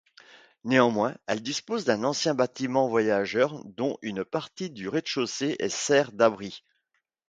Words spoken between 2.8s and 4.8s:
voyageurs dont une partie